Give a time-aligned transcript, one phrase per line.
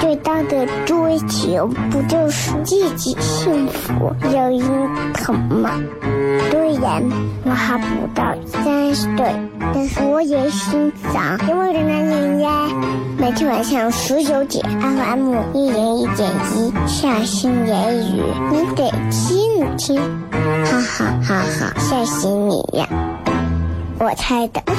[0.00, 5.70] 最大的追求不就是自己幸福、有人疼吗？
[6.50, 7.02] 虽然
[7.44, 9.32] 我还不到三十岁，
[9.74, 12.66] 但是我也心脏因为的男人呀。
[13.18, 20.00] 每天晚上十九点，FM 一零一点一，下心言语，你得听听，
[20.64, 22.88] 哈哈哈哈，吓死你呀！
[23.98, 24.62] 我猜的。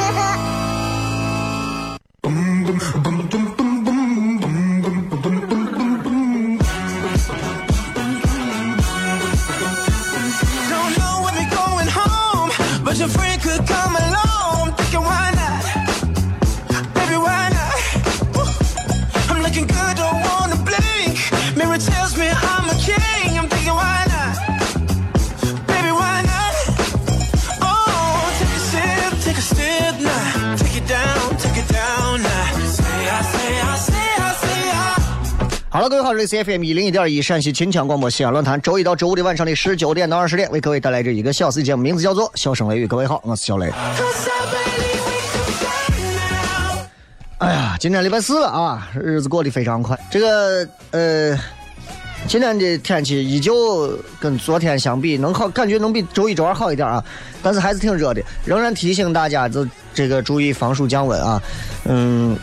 [35.92, 42.86] 各位好，这里是 FM 一零一点一陕西秦腔广播西安论坛，周一到周五的晚上的十九点到二十点，为各位带来这一个小时的节目，名字叫做《笑声雷雨》。
[42.88, 43.70] 各位好，我是小雷。
[47.40, 50.00] 哎呀，今天礼拜四了啊，日子过得非常快。
[50.10, 51.38] 这个呃，
[52.26, 57.04] 今天的天气依旧跟昨天相比，能好，感觉能比周一周二好一点啊，
[57.44, 58.24] 但是还是挺热的。
[58.46, 61.42] 仍然提醒大家，就这个注意防暑降温啊。
[61.84, 62.40] 嗯，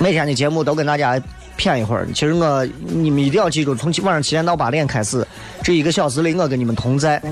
[0.00, 1.20] 每天的节目都跟大家
[1.62, 2.06] 谝一会儿。
[2.12, 5.24] 其实我你们一定要记住，从晚上七点到八点开始，
[5.62, 7.22] 这一个小时里我跟你们同在。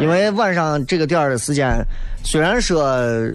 [0.00, 1.72] 因为晚上这个点儿的时间，
[2.24, 2.82] 虽然说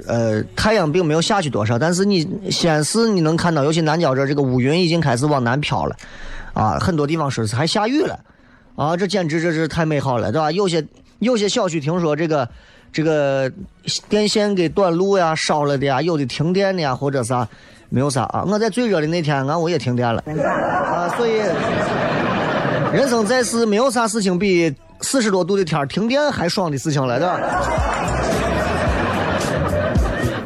[0.08, 5.96] 呃太阳并没有下去多少，但是你西安市你能看到，尤其南郊这儿这个乌云已经开始往南飘了，
[6.54, 8.20] 啊，很多地方说是还下雨了，
[8.76, 10.52] 啊，这简直这是太美好了，对吧？
[10.52, 10.86] 有些
[11.20, 12.48] 有些小区听说这个
[12.92, 13.52] 这个
[14.08, 17.48] 电线给短路呀、烧了的呀，有的停电的呀，或者啥
[17.90, 18.44] 没有啥啊。
[18.48, 21.34] 我在最热的那天，俺我也停电了，啊，所以
[22.94, 27.40] 人生在世没有啥事情比四十多度的天儿停电还爽的事情了，对吧？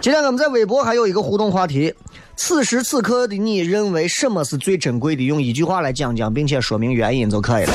[0.01, 1.93] 今天我们在微博还有一个互动话题：
[2.35, 5.23] 此时此刻的你认为什么是最珍贵的？
[5.23, 7.71] 用一句话来讲讲，并且说明原因就可以了。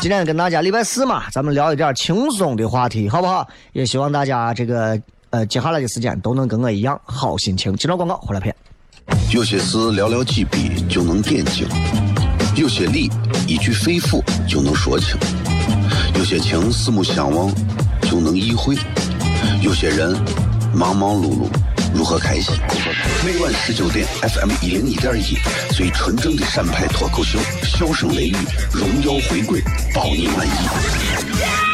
[0.00, 3.46] 今天跟大家礼拜四嘛，咱们聊一点轻松的话题，好不好？
[3.72, 5.00] 也希望大家这个
[5.34, 7.74] 呃接下来的时间都能跟我一样好心情。
[7.74, 8.54] 接着广告回来片。
[9.32, 11.66] 有些事寥寥几笔就能点睛，
[12.54, 13.10] 有些理
[13.48, 15.16] 一句肺腑就能说清，
[16.14, 17.52] 有些情四目相望
[18.02, 18.76] 就能意会，
[19.60, 20.16] 有些人
[20.72, 21.48] 忙忙碌碌
[21.92, 22.54] 如何开心？
[23.26, 25.36] 每晚十九点，FM 一零一点一，
[25.74, 28.36] 最纯正的陕派脱口秀，笑声雷雨，
[28.72, 29.60] 荣耀回归，
[29.92, 31.73] 包你满意。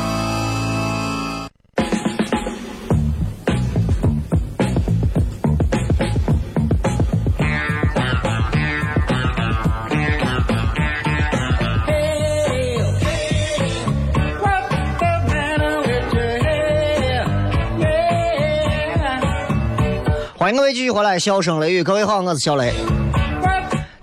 [20.73, 22.73] 继续回来，笑声雷雨，各位好，我是小雷。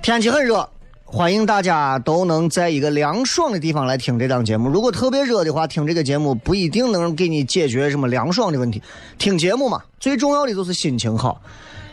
[0.03, 0.69] 天气很热，
[1.03, 4.69] 欢迎大家都能在一个凉爽的地方来听这档节目。
[4.69, 8.83] 如果特别热的话，听这个节目不一定能给你解决什么凉爽的问题。
[9.17, 11.41] 听节目嘛，最重要的就是心情好。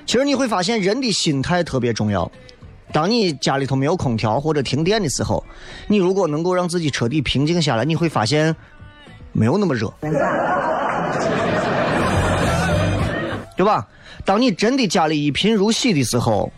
[0.06, 2.30] 其实你会发现，人的心态特别重要。
[2.92, 5.42] 当你家里头没有空调或者停电的时候，
[5.88, 8.54] 你如果能够让自己彻底平静下来，你会发现
[9.31, 9.89] 没有那么热，
[13.56, 13.88] 对吧？
[14.25, 16.51] 当你真的家里一贫如洗的时候，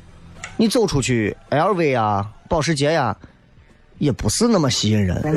[0.55, 3.15] 你走出去，LV 啊、保时捷呀、
[3.97, 5.21] 也不是那么吸引人。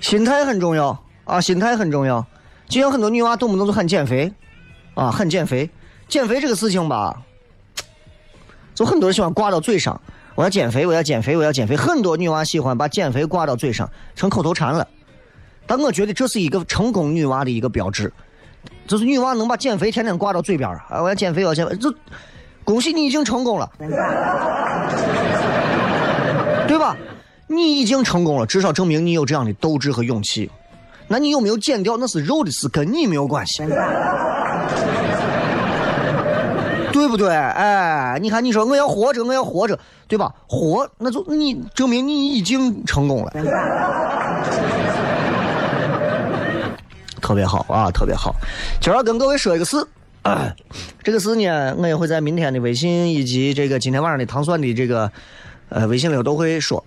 [0.00, 2.26] 心态很重要啊，心态很重要。
[2.68, 4.32] 就像很多女娃动不动就喊减肥，
[4.94, 5.70] 啊，喊减肥。
[6.08, 7.22] 减肥这个事情吧，
[8.74, 10.00] 就很多人喜欢挂到嘴上。
[10.34, 11.76] 我要减肥，我要减肥，我要减肥。
[11.76, 14.88] 很多女娃喜欢把减肥挂到嘴上，成口头禅了。
[15.66, 18.12] 但我觉得这是一个成功女娃的一个标志，
[18.90, 21.00] 就是女娃能把减肥天天挂到嘴边儿啊！
[21.00, 21.88] 我要减肥，我要减肥，这
[22.64, 23.70] 恭喜你已经成功了，
[26.66, 26.96] 对吧？
[27.46, 30.50] 你已经成功了，至少证明你有这样的斗志和勇气。
[31.06, 33.62] 那你有没有减掉，那是肉的事，跟你没有关系。
[36.92, 37.32] 对不对？
[37.32, 39.78] 哎，你看，你说我要活着，我要活着，
[40.08, 40.34] 对吧？
[40.48, 43.30] 活，那就你证明你已经成功了，
[47.20, 48.34] 特别好啊，特别好。
[48.80, 49.76] 今儿跟各位说一个事，
[51.04, 55.10] 这个事呢，我也会在明天的微信以及这个今天晚上的糖蒜的这个
[55.68, 56.84] 呃微信里头都会说。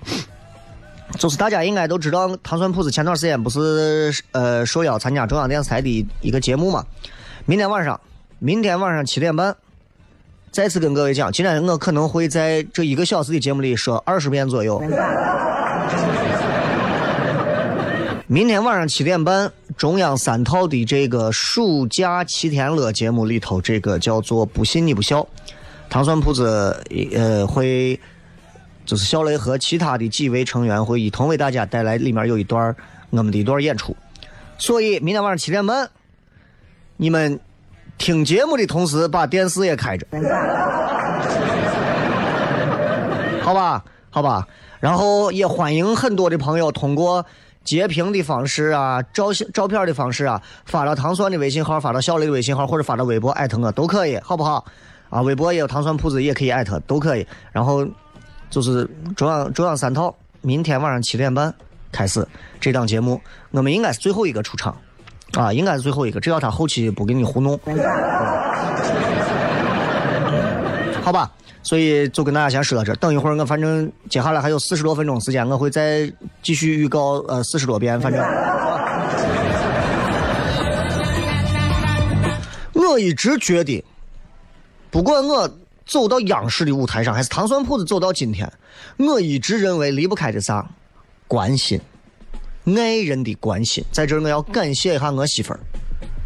[1.19, 6.83] 就是大家应该都知道，糖蒜铺子前段时间不是呃受邀参加中央电视台的一个节目嘛？
[7.45, 8.01] 明天晚上，
[8.39, 9.55] 明天晚上七点半。
[10.51, 14.81] 再次跟各位讲，今天我可能会在这一个小时的节目里说二十遍左右。
[18.27, 25.27] 明天晚上七点半，中央三套的这个暑假七天乐节目里头，这个叫做“不信你不笑”，
[25.89, 26.81] 糖蒜铺子
[27.13, 27.99] 呃会
[28.85, 32.73] 就是小雷和其他的几位成员会一同为大家带来里面有一段
[33.09, 33.93] 我们的一段演出，
[34.57, 35.89] 所以明天晚上七点半，
[36.97, 37.39] 你们。
[37.95, 40.07] 听节目的同时，把电视也开着，
[43.39, 44.47] 好吧，好吧。
[44.79, 47.23] 然后也欢迎很多的朋友通过
[47.63, 54.65] 截屏的方式啊、照相照片的方式啊，发到糖蒜的微信号、发到小雷的微信号，或者发到微博艾特我都可以，好不好？
[55.09, 57.25] 啊，微博也有糖蒜铺子，也可以艾特，都可以。
[57.51, 57.87] 然后
[58.49, 61.53] 就是中央中央三套，明天晚上七点半
[61.91, 62.27] 开始
[62.59, 63.21] 这档节目，
[63.51, 64.75] 我们应该是最后一个出场。
[65.33, 67.59] 啊，应该是最后一个，只要他后期不给你糊弄，
[71.01, 71.31] 好吧？
[71.63, 76.11] 所以就跟大家先说到这，等一会儿我反正接下来还有四十多分钟时间，我会再
[76.41, 78.21] 继续预告呃四十多遍，反正。
[82.73, 83.83] 我一直觉得，
[84.91, 85.49] 不管我
[85.85, 88.51] 走到央视的舞台上，还是糖蒜铺子走到今天，
[88.97, 90.69] 我一直认为离不开的啥，
[91.27, 91.79] 关心。
[92.65, 95.59] 爱人的关心，在这儿我要感谢一下我媳妇儿，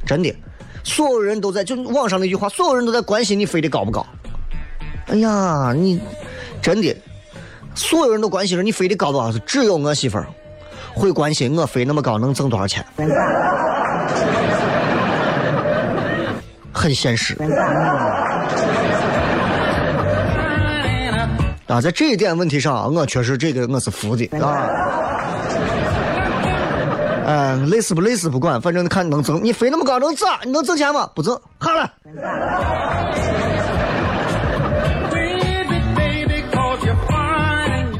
[0.05, 0.35] 真的，
[0.83, 4.05] 所有人都在就网上那句话，所有人都在关心你飞得高不高。
[5.07, 6.01] 哎呀，你
[6.61, 6.95] 真的，
[7.73, 10.27] 所有人都关心着你飞得高不高，只有我媳妇儿
[10.93, 12.85] 会关心我飞那么高能挣多少钱，
[16.73, 17.37] 很现实。
[21.67, 24.69] 啊，在这一点问题上，我确实这个我是服的啊。
[27.29, 29.43] 嗯，累死不累死不管，反正看能挣。
[29.43, 30.39] 你飞那么高能咋？
[30.43, 31.09] 你能挣钱吗？
[31.13, 31.93] 不挣，好了。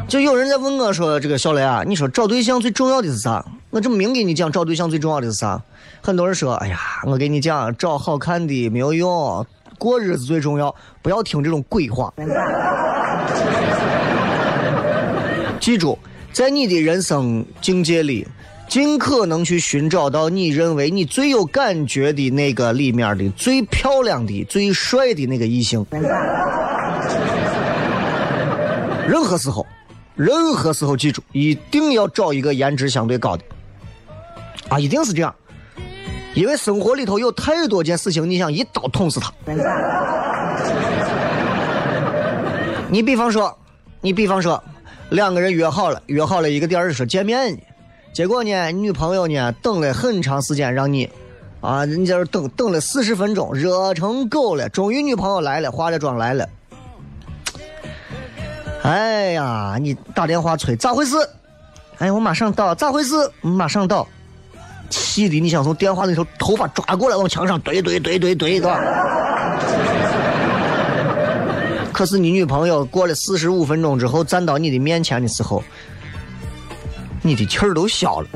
[0.07, 5.61] 就有人在问我说：“这个小雷啊，你说找对象最重要的是啥？”我这么明给你讲，找对象最重要的是啥？
[6.01, 9.45] 很多人说：“哎呀，我给你讲，找好看的没有用，
[9.77, 10.73] 过日子最重要。
[11.01, 12.13] 不要听这种鬼话。
[15.59, 15.99] 记住，
[16.31, 18.25] 在你的人生境界里。”
[18.69, 25.85] 尽可能去寻找到你认为你最有感觉的那个里面的最漂亮的、最帅的那个异性。
[29.07, 29.65] 任何时候，
[30.17, 33.43] 任何时候记住，一定要找一个颜值相对高的。
[34.67, 35.33] 啊，一定是这样，
[36.33, 39.31] 因为生活里头有太多件事情，你想一刀捅死他。
[42.89, 43.55] 你比方说，
[44.01, 44.61] 你比方说，
[45.11, 47.59] 两个人约好了，约好了一个点儿说见面呢。
[48.11, 51.07] 结果呢，女朋友呢等了很长时间，让你，
[51.61, 54.67] 啊，你在这等等了四十分钟，热成狗了。
[54.67, 56.49] 终于女朋友来了，化着妆来了。
[58.87, 61.17] 哎呀，你打电话催咋回事？
[61.97, 63.15] 哎，我马上到，咋回事？
[63.41, 64.07] 马上到。
[64.89, 68.79] 气的你想从电话里头头发抓过来往墙上怼怼怼怼怼，对吧？
[71.91, 75.61] 可是你女朋友过了四十五分钟之后站到你的面前的时候，
[77.21, 78.27] 你的气儿都消了，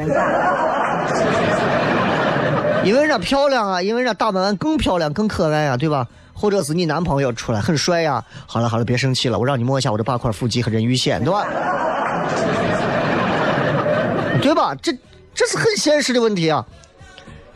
[2.84, 6.05] 因为人家漂亮啊，因为人家打扮完更漂亮、更可爱啊，对吧？
[6.41, 11.45] 或者是你男朋友出来很帅呀、好了好了，别生气了，我让你摸一下我这八块腹肌和人鱼线，对吧？
[14.41, 14.74] 对吧？
[14.81, 14.91] 这
[15.36, 16.65] 这是很现实的问题啊。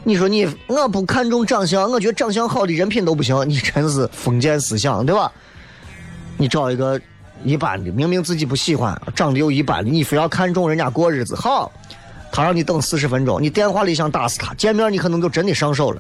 [0.04, 5.32] 你说你我不看重长相，我觉得长相好的人品都不行，你真是封建思想，对吧？
[6.38, 7.02] 你找一个
[7.44, 11.72] 一般的，明明自己不喜欢，长得又一般的，你非要看中人家过日子，好，
[12.32, 16.00] 他让你等四十分钟，你电话里想打死他，见面你可能就真的上手了。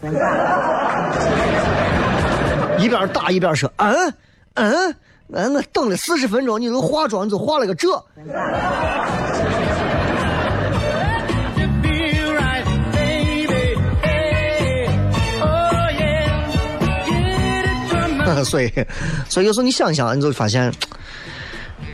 [2.79, 4.13] 一边打一边说，嗯
[4.53, 4.95] 嗯
[5.33, 7.91] 嗯，我等了四十分钟，你都化妆，你就化了个这。
[7.91, 8.03] Oh
[18.37, 18.71] my 所以，
[19.29, 20.71] 所以有时候你想想，你就会发现，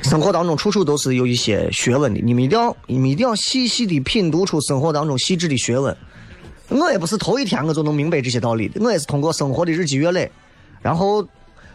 [0.02, 2.20] 生活当中处处都是有一些学问的。
[2.20, 5.96] 你们一定要，你们一定要细细的品读出生活当中细致的学问。
[6.70, 10.30] 我也不是头一天我就能明白这些道理的，我也是通过生活的日积月累，
[10.82, 11.26] 然后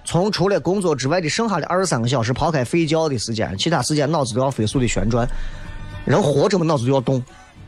[0.05, 5.29] 从除了工作之外的剩下的二十三个小时，抛开睡觉的时间，其他时间脑子都要飞速的旋转。
[6.05, 7.23] 人活着嘛，脑子就要动，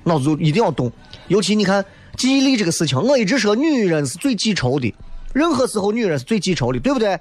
[0.04, 0.90] 脑子就一定要动。
[1.26, 1.84] 尤其你看
[2.16, 4.94] 记忆力这个事情，我一直说女人是最记仇的，
[5.32, 7.18] 任何时候女人是最记仇的，对不对？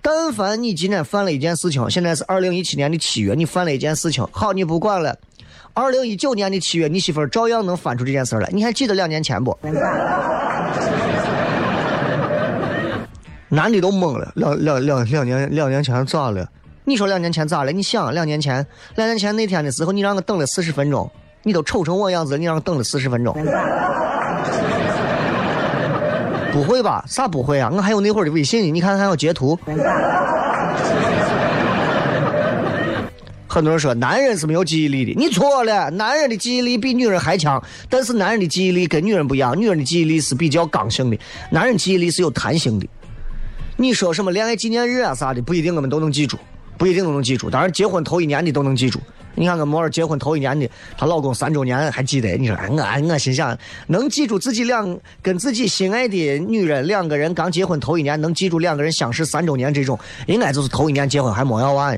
[0.00, 5.18] 但凡你今天犯了一件事情，现在是二零一七年的七月，你犯了一件事情，好，你不管了。
[5.72, 8.48] 二零一九年的七月，你媳妇照样能翻出这件事来。
[8.52, 9.58] 你还记得两年前不？
[13.54, 16.44] 男的都懵了，两两两两年两年前咋了？
[16.84, 17.70] 你说两年前咋了？
[17.70, 21.08] 你想两年前，两年前那天的时候，你让我等了四十分钟，
[21.44, 23.32] 你都丑成我样子，你让我等了四十分钟。
[26.52, 27.04] 不会吧？
[27.06, 27.70] 啥不会啊？
[27.72, 29.56] 我还有那会儿的微信呢，你看还有截图。
[33.46, 41.16] 很多人说男人是没有记忆力的，你错了，男人的记忆力比女人还强，但是男人的记忆力跟女人不一样，女人的记忆力是比较刚性的，
[41.50, 42.88] 男人记忆力是有弹性的。
[43.76, 46.38] 你说什么恋爱纪念日啊啥的，不一定我们都能记住，
[46.78, 47.50] 不一定都能记住。
[47.50, 49.00] 当然，结婚头一年的都能记住。
[49.34, 52.36] 你看，我摩尔结婚头一年的，她老公三周年还记得。
[52.36, 61.92] 你说，哎我我心想，能记住自己两跟自己心爱的女人两个人刚结婚头一年，能记住两个人相识三周年这种，应该就是头一年结婚还没要娃。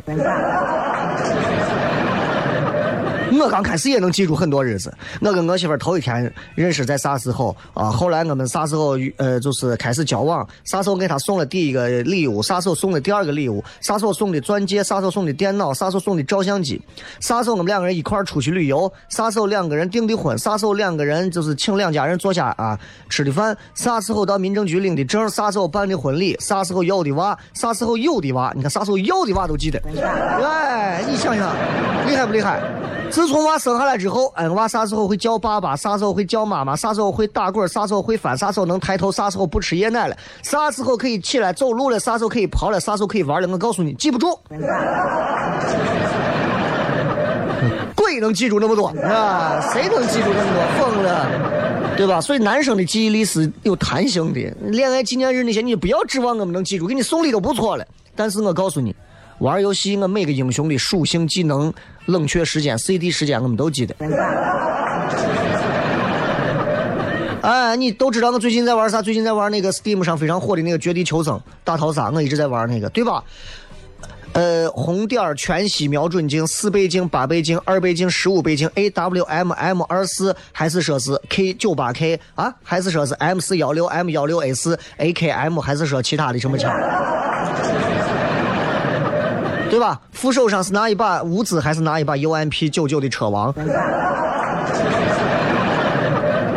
[3.46, 4.92] 我刚开始也能记住很多日子。
[5.20, 7.92] 我跟我媳妇儿头一天认识在啥时候啊？
[7.92, 10.44] 后来我们啥时候呃就是开始交往？
[10.64, 12.42] 啥时候给她送了第一个礼物？
[12.42, 13.62] 啥时候送的第二个礼物？
[13.80, 14.82] 啥时候送的钻戒？
[14.82, 15.72] 啥时候送的电脑？
[15.72, 16.82] 啥时候送的照相机？
[17.20, 18.92] 啥时候我们两个人一块儿出去旅游？
[19.10, 20.36] 啥时候两个人订的婚？
[20.36, 22.76] 啥时候两个人就是请两家人坐下啊
[23.08, 23.56] 吃的饭？
[23.76, 25.30] 啥时候到民政局领的证？
[25.30, 26.36] 啥时候办的婚礼？
[26.40, 27.38] 啥时候要的娃？
[27.54, 28.52] 啥时候有的娃？
[28.56, 29.80] 你看啥时候要的娃都记得。
[30.42, 31.54] 哎，你想想，
[32.08, 32.60] 厉害不厉害？
[33.08, 35.74] 自从娃生下来之后，哎，娃啥时候会叫爸爸？
[35.76, 36.76] 啥时候会叫妈妈？
[36.76, 37.66] 啥时候会打滚？
[37.68, 38.36] 啥时候会翻？
[38.36, 39.10] 啥时候能抬头？
[39.10, 40.16] 啥时候不吃夜奶了？
[40.42, 41.98] 啥时候可以起来走路了？
[41.98, 42.78] 啥时候可以跑了？
[42.80, 43.48] 啥时候可以玩了？
[43.48, 44.38] 我告诉你，记不住。
[47.94, 49.60] 鬼能记住那么多啊？
[49.72, 50.62] 谁能记住那么多？
[50.78, 52.20] 疯了，对吧？
[52.20, 54.40] 所以男生的记忆力是有弹性的。
[54.70, 57.84] 恋爱纪念日那些，你不要指望我们能记住，给你送礼都不错了。
[58.14, 58.94] 但是我告诉你，
[59.38, 61.72] 玩游戏我每个英雄的属性、技能、
[62.06, 63.94] 冷却时间、CD 时间我们都记得。
[67.42, 69.00] 哎，你都知道我最近在玩啥？
[69.00, 73.22] 最近在玩那个 Steam 上非常火的那个《绝地求生》大逃杀，我一直在玩那个，对吧？
[74.32, 82.52] 呃，红点全息瞄准镜，四倍镜、八倍镜、二倍镜、十五倍镜，AWM-M 二四，还是说是 K 九八 K 啊？
[82.62, 86.70] 还是说是 M 四幺六、M 幺六 A 四、AKM，还是说其他的什么枪？
[89.68, 90.00] 对吧？
[90.12, 93.52] 副手上是拿一把物资，还是拿一把 UMP 九九的车王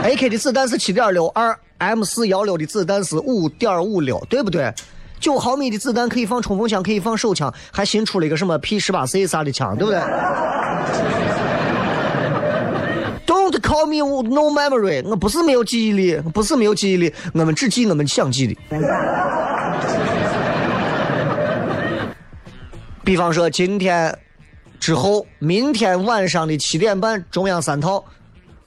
[0.04, 4.74] ？AK 的子弹是七点六二，M 四幺六的子弹是五点五六，对不对？
[5.20, 10.00] 九毫米的子弹可以放冲锋枪，可以放手枪，还新出了一个什么 P 十八 C 啥的枪，对不对
[13.28, 13.98] ？Don't call me
[14.30, 18.56] no memory，我不是没有记忆力，不是没有记忆力，我们只记我们想记的。
[23.10, 24.16] 比方说今天
[24.80, 28.06] 之后，明天晚上的七点半，中央三套，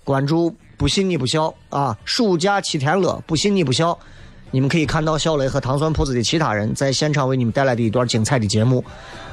[0.03, 1.97] 关注不信你不笑啊！
[2.05, 3.97] 暑假七天乐，不信你不笑。
[4.51, 8.85] 你们可以看到小雷和糖蒜铺子的其他人在现场为你们带来的一段精彩的节目。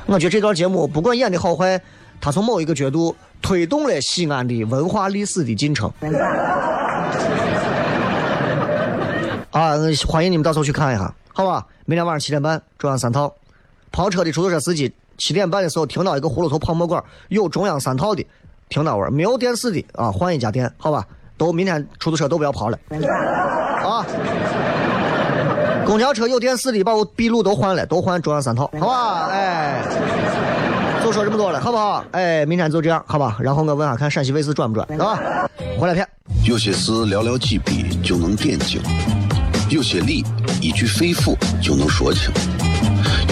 [0.05, 1.81] 我觉得这段节目不管演的好坏，
[2.21, 5.91] 它从某一个角度推动了西安的文化历史的进程。
[9.49, 9.73] 啊，
[10.07, 11.65] 欢迎你们到时候去看一下，好吧？
[11.85, 13.33] 明天晚上七点半，中央三套，
[13.91, 18.25] 跑车的出租车司机七点半的时候听到一个葫芦头泡沫馆有中央三套的，
[18.69, 21.05] 听到味儿没有电视的啊，换一家店，好吧？
[21.38, 22.77] 都明天出租车都不要跑了，
[23.84, 24.05] 啊！
[25.86, 29.27] 公交车有电视的，把我闭路都换了，都换中央三套，好吧？
[29.31, 29.81] 哎，
[31.01, 32.03] 就说这么多了，好不好？
[32.12, 33.38] 哎，明天就这样，好吧？
[33.39, 35.50] 然后我问下看陕西卫视转不转，啊？
[35.79, 36.05] 回来片。
[36.43, 38.81] 有些事寥寥几笔就能点睛，
[39.69, 40.24] 有些理
[40.62, 42.31] 一句肺腑就能说清，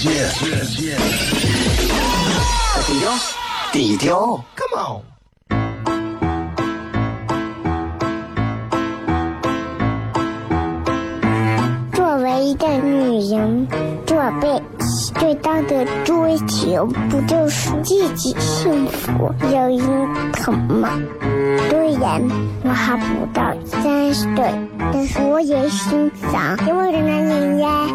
[0.00, 0.06] 低
[3.00, 3.10] 调，
[3.72, 5.02] 低调，Come on。
[11.92, 13.66] 作为一个女人，
[14.06, 20.88] 这辈子最大的追求不就是自己幸福、有人疼吗？
[21.70, 22.20] 虽然
[22.64, 24.52] 我还不到三十岁，
[24.92, 27.86] 但是我也心脏因为的男人呀。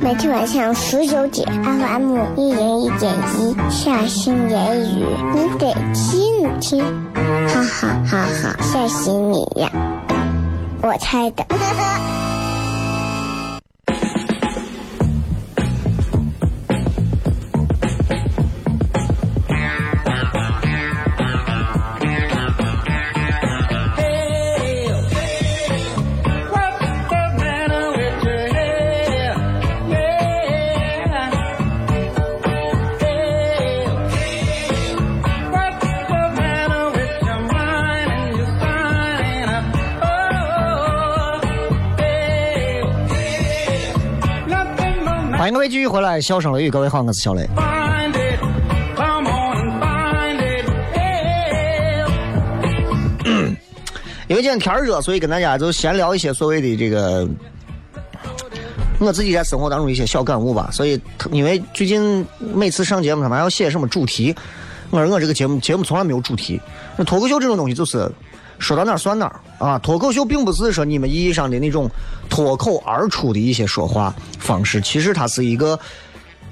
[0.00, 6.84] 每天晚上十九点，FM 一人一点一，下心言语，你得听听，
[7.48, 9.68] 哈哈哈哈，吓死你呀！
[10.82, 11.44] 我猜的。
[45.42, 47.42] 欢迎各位继续回来，笑声雷雨，各位好，我是小雷。
[54.28, 57.28] 因为今天天热，所以跟大家就闲聊一些所谓的这个
[59.00, 60.70] 我自己在生活当中一些小感悟吧。
[60.70, 61.02] 所以，
[61.32, 64.32] 因为最近每次上节目他们还要写什么主题，
[64.90, 66.60] 我说我这个节目节目从来没有主题。
[66.96, 68.08] 那脱口秀这种东西就是
[68.60, 69.78] 说到哪儿算哪儿啊。
[69.78, 71.90] 脱口秀并不是说你们意义上的那种
[72.28, 75.78] 脱口而出的一些说话方式，其实它是一个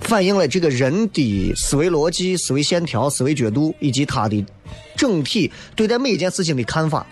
[0.01, 4.45] 反映了这个人的思维逻辑、思维线条、思维角度以及他的
[4.97, 7.05] 整体对待每一件事情的看法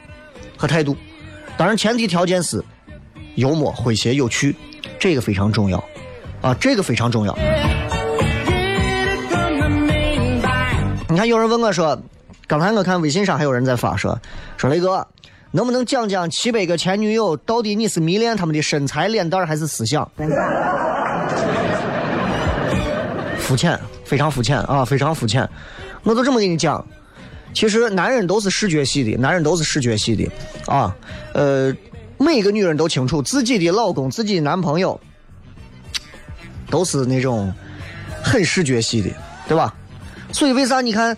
[0.57, 0.97] 和态度。
[1.57, 2.65] 当然，前提条件是
[3.35, 4.55] 幽默、诙谐、有趣，
[4.99, 5.83] 这个非常重要
[6.41, 7.37] 啊，这个非常重要。
[11.11, 12.01] 你看，有人问我说，
[12.47, 14.19] 刚才我看微信上还有人在发说，
[14.57, 15.07] 说雷哥，
[15.51, 20.11] 能不能讲讲七百个前女友到底你是迷恋他们的身材、脸蛋儿还是思想？
[23.39, 25.49] 肤浅，非常肤浅啊，非常肤浅。
[26.03, 26.85] 我就这么跟你讲，
[27.55, 30.31] 其实男人都是视觉系的，男人都是视觉系的
[30.67, 30.95] 啊。
[31.33, 31.75] 呃，
[32.19, 35.01] 每个女人都清楚自己的老公、自己的男朋友
[36.71, 37.51] 都是那种
[38.23, 39.09] 很视觉系的，
[39.49, 39.75] 对吧？
[40.31, 41.17] 所以为啥你看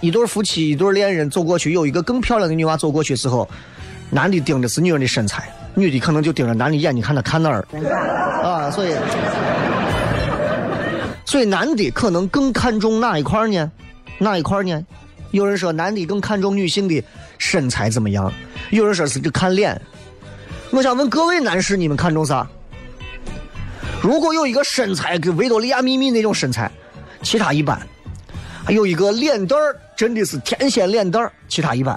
[0.00, 3.48] 一对夫妻、一对恋人走过去，有一个更漂亮的女娃走过去时候，
[4.10, 7.66] 男的盯的是女人的身材，女的可能就盯着男的眼睛看他看哪儿
[8.42, 8.70] 啊？
[8.70, 8.94] 所以。
[11.24, 13.70] 所以男的可能更看重哪一块呢？
[14.18, 14.86] 哪一块呢？
[15.32, 17.02] 有人说男的更看重女性的
[17.36, 18.32] 身材怎么样，
[18.70, 19.78] 有人说是只看脸。
[20.70, 22.46] 我想问各位男士，你们看重啥？
[24.00, 26.70] 如果有一个身材跟维多利亚秘密那种身材，
[27.22, 27.76] 其他一般；
[28.64, 31.96] 还有一个脸蛋儿真的是天仙脸蛋儿，其他一般；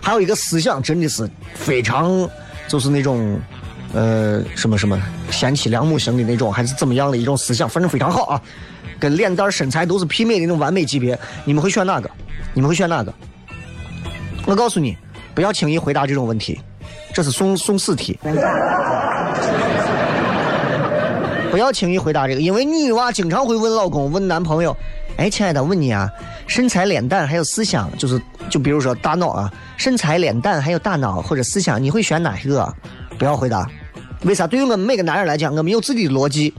[0.00, 2.28] 还有一个思想真的是非常，
[2.68, 3.38] 就是那种。
[3.92, 4.96] 呃，什么什么
[5.32, 8.40] 贤妻良母型的那种，还是怎么样的一种思想，反正非常好啊，
[9.00, 11.18] 跟脸蛋身材都是媲美的那种完美级别。
[11.44, 12.08] 你们会选哪个？
[12.54, 13.12] 你们会选哪个？
[14.46, 14.96] 我告诉你，
[15.34, 16.60] 不要轻易回答这种问题，
[17.12, 18.16] 这是送送死题。
[21.50, 24.76] 不要轻易回答这个，因为女娃经常会问老公、问男朋友
[25.20, 26.08] ：“哎，亲爱的，问你啊，
[26.46, 32.74] 身材、脸蛋还有思想，就是就比如说大脑啊，身材、脸蛋还有大脑或者思想，你会选哪一个？”
[33.18, 33.68] 不要回答。
[34.22, 34.46] 为啥？
[34.46, 36.54] 对于我们每个男人来讲，我们有自己的逻辑，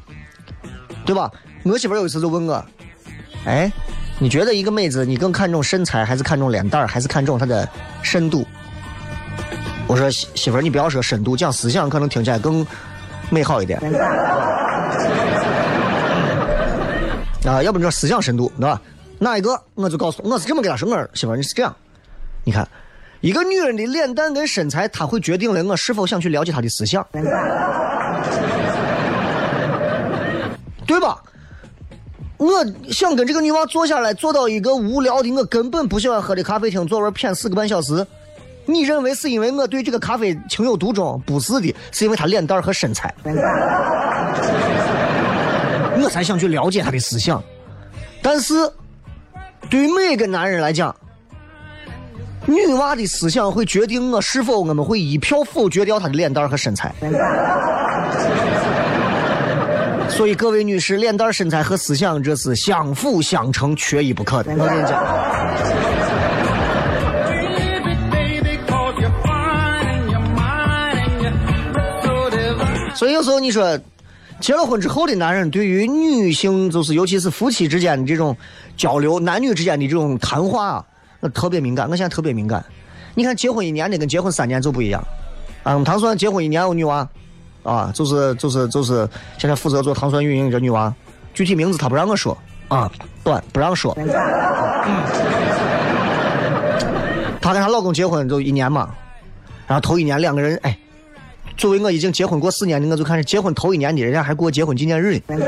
[1.08, 1.32] 对吧？
[1.64, 2.64] 我媳妇有一次就问我
[3.46, 3.72] ：“哎，
[4.20, 7.68] 你觉得一个妹子，你更看重身材，还是看重脸蛋还是看重她的
[8.04, 8.46] 深度？”
[9.90, 12.64] 我说：“媳媳妇，你不要说深度，讲思想可能听起来更
[13.32, 13.82] 美好一点。”
[17.46, 18.82] 啊，要不你说思想深度，对吧？
[19.20, 19.60] 哪一个？
[19.76, 21.76] 我就告诉我是这么给他说，我媳妇儿你是这样，
[22.44, 22.68] 你看，
[23.20, 27.06] 一个女人的脸蛋跟身材，她会决定了我是否想去了解她的思想，
[30.88, 31.22] 对吧？
[32.38, 38.06] 我想跟这个女娃坐下来，坐到一个无聊的我根本不喜欢喝的咖啡厅，坐玩谝四个半小时。
[38.66, 41.22] 你认为是因为我对这个咖啡情有独钟？
[41.26, 43.14] 不是的，是因为她脸蛋和身材，
[46.04, 47.42] 我才想去了解她的思想。
[48.22, 48.54] 但是，
[49.70, 50.96] 对于每个男人来讲，
[52.46, 56.94] 女娃的思想会决定我是否我们会一票否决掉她的脸蛋和身材。
[60.10, 64.52] 所以，各位女士，脸蛋、身材和思想这是相辅相成、缺一不可的。
[64.58, 65.02] 我跟你讲。
[72.94, 73.80] 所以有时候你说，
[74.42, 78.36] 结了婚之后的男人对于女性，就是尤其是夫妻之间的这种
[78.76, 80.86] 交流，男女之间的这种谈话啊，
[81.20, 81.88] 那特别敏感。
[81.88, 82.66] 我现在特别敏感。
[83.14, 85.00] 你看，结婚一年的跟结婚三年就不一样。
[85.62, 87.08] 啊，我们糖蒜结婚一年有女娃，
[87.62, 90.92] 啊，就是就是就是现在负责做糖蒜运营这女娃，
[91.36, 92.36] 具体名字她不让我说
[92.68, 92.92] 啊，
[93.24, 93.94] 短不让说。
[97.40, 98.90] 她跟她老公结婚就一年嘛，
[99.68, 100.76] 然后头一年两个人哎。
[101.62, 105.22] 作为我已经结婚过四年的，我就看是结婚头一年的，人家还过结婚纪念日。
[105.28, 105.46] 呢。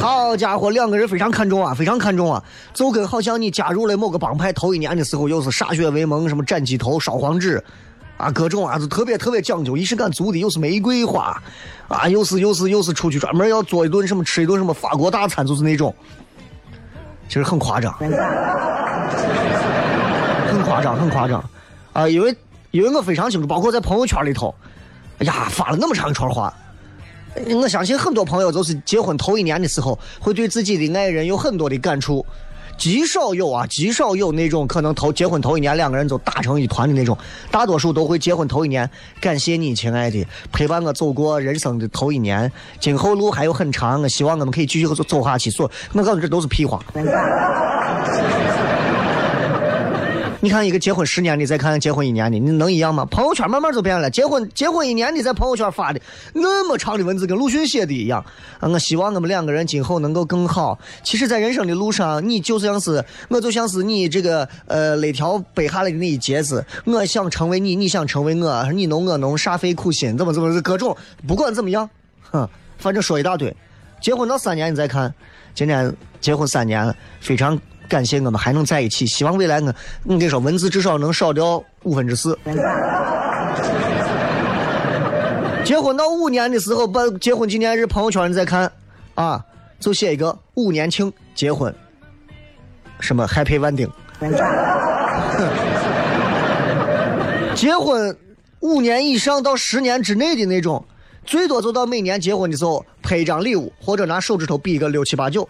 [0.00, 7.62] 好家伙，两个人非常看重啊，非常看重啊，就跟好像你加入了某个帮派头一年的时候，又是歃血为盟，什么斩鸡头、烧黄纸，
[8.16, 11.38] 啊，各种啊，就特别特别讲究，仪式感足的，又是玫瑰花，
[11.88, 15.94] 啊，又是又是又是出去专门要做一顿什么吃一顿什么法国大餐，就是那种，
[17.28, 18.10] 其实很夸张，很
[20.62, 21.44] 夸张，很夸张，
[21.92, 22.34] 啊，因为。
[22.76, 24.54] 因为我非常清楚，包括在朋友圈里头，
[25.18, 26.52] 哎呀，发了那么长一串话。
[27.54, 32.24] 我相信很多朋友都是结婚头一年的时候，会对自己的爱人有很多的感触。
[32.78, 37.16] 极少有啊，极少有那种可能头结婚头一年两个人就打成一团的那种，
[37.50, 45.50] 大多数都会结婚头一年，感谢你，亲爱的，陪伴我走过人生的头一年，今后路还有很长，我希望我们可以继续走走下去。
[45.50, 46.78] 所，我告诉你，这都是屁话。
[50.46, 53.04] 你看一个结婚十年的，再看结婚一年的，你能一样吗？
[53.06, 54.08] 朋友圈慢慢就变了。
[54.08, 56.00] 结婚结婚一年的，在朋友圈发的
[56.34, 58.24] 那么长的文字，跟鲁迅写的一样。
[58.60, 60.78] 我希望我们两个人今后能够更好。
[61.02, 66.64] 其实，在人生的路上，你就像是我，就像是你这个呃那条背下来的那一节子。
[66.84, 71.90] 我想成为你，你想成为我，你侬我侬，煞费苦心，怎么怎么各种，不管怎么样，
[72.30, 73.52] 哼，反正说一大堆。
[74.00, 75.12] 结婚到三年，你再看，
[75.56, 77.60] 今年结婚三年，非常。
[77.88, 82.38] 感谢我们还能在一起，希望未来我，我跟你说，文字至少能少掉五分之四。
[85.64, 88.70] 结婚到五年的时候，把结婚纪念日朋友圈你再看，
[89.14, 89.44] 啊，
[89.80, 91.74] 就写一个五年庆结婚，
[93.00, 93.90] 什么 Happy Wedding。
[97.54, 98.16] 结婚
[98.60, 100.84] 五年以上到十年之内的那种，
[101.24, 105.48] 最多就到每年结婚的时候拍一张礼物，或者拿手指头比一个六七八九。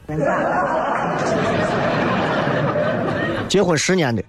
[3.49, 4.23] 结婚十年的，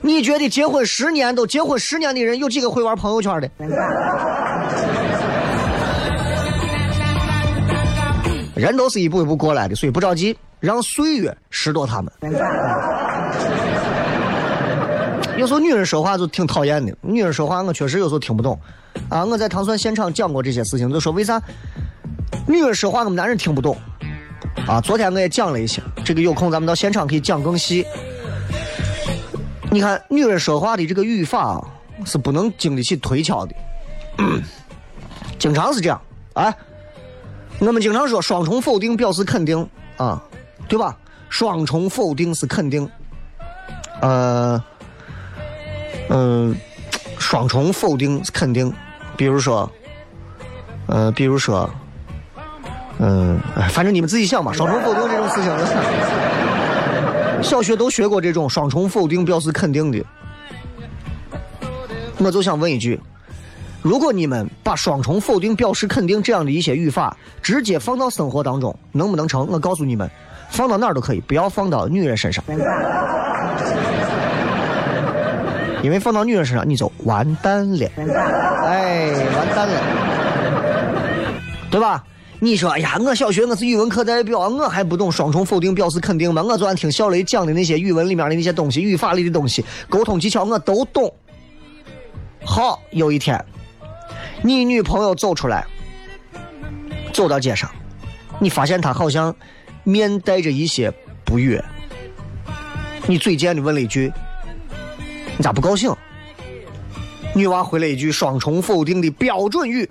[0.00, 3.50] 你觉得结婚十年都结婚十年的人有几个会玩朋友圈的？
[8.54, 12.12] 人都是一步一步过来的，所以不着急，让岁月拾掇他们。
[15.36, 18.58] 有时候女人说话就挺讨厌的，女人说话我确实有时候听不懂。
[19.08, 21.40] 啊，我在糖蒜现场讲过这些事情，就说为啥
[22.48, 23.76] 女人说话我们男人听不懂？
[24.66, 27.86] 啊，昨天我也讲了一些，这个有空咱们到现场可以讲更细。
[29.70, 31.64] 你看，女人说话的这个语法啊，
[32.04, 33.54] 是不能经得起推敲的，
[35.38, 36.00] 经常是这样。
[36.34, 36.54] 哎，
[37.58, 40.22] 我们经常说双重否定表示肯定啊，
[40.68, 40.96] 对吧？
[41.28, 42.88] 双重否定是肯定，
[44.00, 44.62] 呃，
[46.08, 46.56] 嗯、
[47.18, 48.72] 双重否定是肯定。
[49.16, 49.70] 比如说，
[50.86, 51.68] 呃，比如说，
[53.00, 54.52] 嗯、哎，反正你们自己想吧。
[54.52, 55.52] 双重否定这种事情。
[57.42, 60.04] 小学都学过这种双重否定表示肯定的，
[62.18, 63.00] 我就想问一句：
[63.80, 69.46] 如果你们把双重否定表示肯定这样的一些语法直接放到生活当中，能不能成？
[69.46, 70.10] 我告诉你们，
[70.50, 72.44] 放到哪儿都可以，不要放到女人身上，
[75.82, 77.88] 因为放到女人身上你就完蛋了，
[78.66, 79.80] 哎，完蛋了，
[81.70, 82.04] 对吧？
[82.40, 86.40] 你说，哎呀，我小学我是语文课代表，我还不懂双重否定表示肯定吗？
[86.40, 91.12] 我昨天听小雷讲的那些语文里面的那些东西，语法里的东西，沟通技巧我都懂。
[92.44, 93.44] 好，有一天，
[94.40, 95.66] 你女朋友走出来，
[97.12, 97.68] 走到街上，
[98.38, 99.34] 你发现她好像
[99.82, 100.92] 面带着一些
[101.24, 101.62] 不悦。
[103.08, 104.12] 你嘴贱的问了一句
[105.36, 105.92] ：“你咋不高兴？”
[107.34, 109.90] 女娃回了一句双重否定的标准语。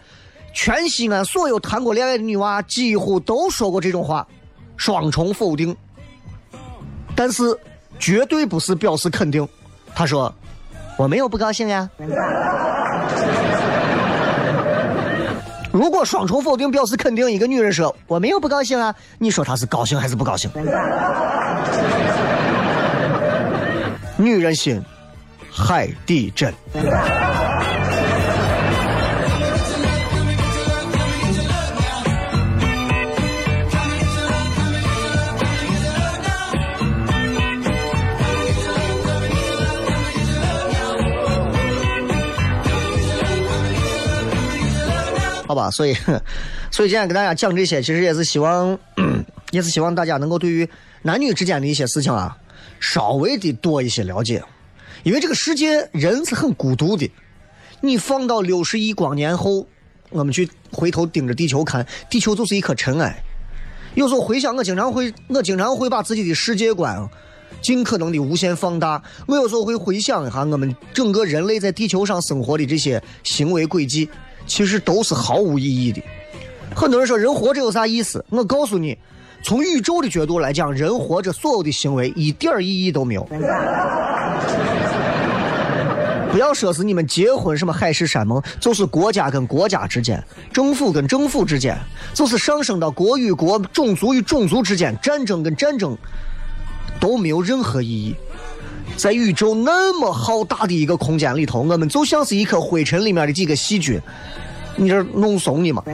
[0.59, 4.25] 全西安所有谈过恋爱的女娃几乎都说过这种话，
[4.75, 5.77] 双重否定。
[7.15, 7.43] 但是
[7.99, 9.47] 绝对不是表示肯定。
[9.93, 10.33] 她说
[10.97, 11.87] ：“我没有不高兴呀。”
[15.71, 20.49] 如果双重否定表示肯定，一个女人说“我没有不高兴啊”，你说她是高兴还是不高兴？
[24.17, 24.83] 女人心，
[25.51, 26.51] 海底针。
[45.57, 45.93] 吧，所以，
[46.71, 48.77] 所以今天跟大家讲这些，其实也是希望，
[49.51, 50.69] 也是希望大家能够对于
[51.01, 52.37] 男女之间的一些事情啊，
[52.79, 54.43] 稍微的多一些了解。
[55.03, 57.11] 因为这个世界人是很孤独的，
[57.81, 59.65] 你放到六十亿光年后，
[60.09, 63.23] 我们去回头盯着地球看，地球就是一颗尘埃。
[63.95, 67.09] 有时候回想，我经常会，我经常会把自己的世界观
[67.61, 69.01] 尽可能的无限放大。
[69.27, 74.07] 我有时候会回想一下我们整个人类在地球上生活的这些行为轨迹。
[74.47, 76.01] 其实都是毫无意义的。
[76.75, 78.25] 很多人说人活着有啥意思？
[78.29, 78.97] 我告诉你，
[79.43, 83.27] 从宇宙的角度来讲，人活着所有的行为一点意义都没有。
[86.29, 91.75] 不要说是你们结婚什么海誓山盟，就是国家跟国家之间，政府跟政府之间，
[92.13, 95.97] 就是上升到国与国、种族与种族之间，战争跟战争
[96.99, 98.15] 都没有任何意义。
[98.97, 104.01] 在宇宙那么浩大的一个空间里头，我们就像是一颗灰尘里面的几个细菌，
[104.75, 105.83] 你这弄怂你吗？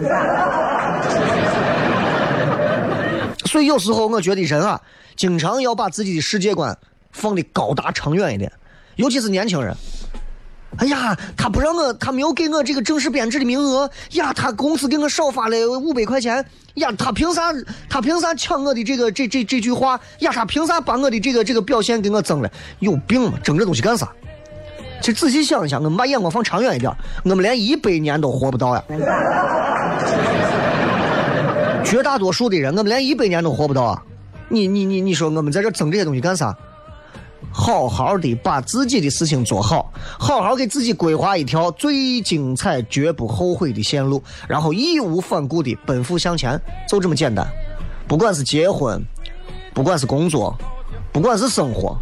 [3.46, 4.82] 所以有时候我觉得人啊，
[5.18, 6.76] 经常要把自己的世界观
[7.12, 8.52] 放的高大长远一点，
[8.96, 9.76] 尤其是年轻人。
[10.78, 16.44] 哎呀，他不让我，他没有给我这个正式编制的名额呀，他公司给我少发了五百块钱
[16.76, 17.54] 呀，他凭啥？
[17.88, 20.32] 他凭啥抢我的这个这这这句话呀？
[20.34, 22.50] 他凭啥把我的这个这个表现给我增了？
[22.80, 23.34] 有病吗？
[23.44, 24.10] 争这东西干啥？
[25.00, 26.92] 其实仔细想一想，我们把眼光放长远一点，
[27.24, 28.84] 我们连一百年都活不到呀。
[31.84, 34.02] 绝大多数的人，我们连一百年都活不到啊！
[34.50, 36.56] 你你你你说我们在这争这些东西干啥？
[37.54, 47.48] 好好的把自己的事情做好，好好给自己规划一条最精彩、绝不后悔的线路，然后义无反顾的奔赴向前，就这么简单。
[48.08, 49.00] 不管是结婚，
[49.74, 50.58] 不管是工作，
[51.12, 51.96] 不管是生活，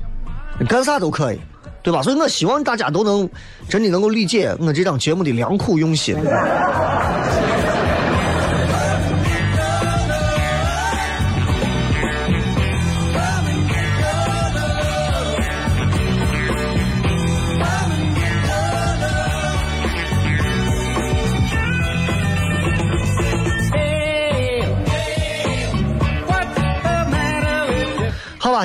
[0.70, 1.40] 干啥都可以，
[1.84, 2.02] 对吧？
[2.02, 3.30] 所以我希望大家都能
[3.68, 6.16] 真的能够理解我这档节目的良苦用心。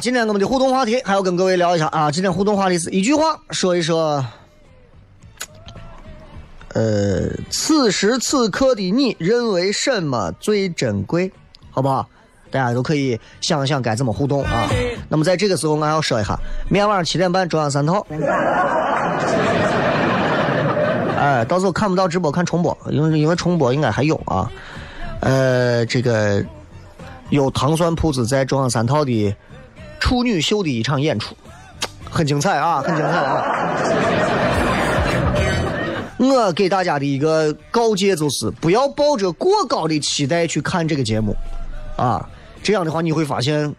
[0.01, 2.11] 今天我们的互动话题还要跟各位聊一下啊。
[2.11, 4.25] 今天互动话题是一句话说一说，
[6.75, 11.33] 呃，此时此刻的你认为什么最珍贵？
[11.71, 12.07] 好不好？
[12.51, 14.69] 大家都可以想一想该怎么互动啊。
[15.09, 18.07] 那么在这个时候，我要说一下，明天晚上七点半中央三套。
[21.19, 24.51] 哎，到时候看不到直播，看重播，因为因为重播应该还有啊。
[25.21, 26.45] 呃，这个
[27.31, 29.35] 有糖蒜铺子在中央三套的。
[30.07, 31.35] 处女秀的一场演出，
[32.09, 33.43] 很精彩啊，很精彩啊！
[36.17, 41.35] 我给大家的一个告诫就是，不要抱着过高的期待去看这个节目，
[41.97, 42.25] 啊，
[42.63, 43.75] 这样的话你会发现，